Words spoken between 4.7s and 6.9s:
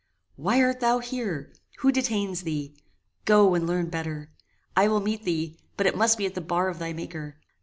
I will meet thee, but it must be at the bar of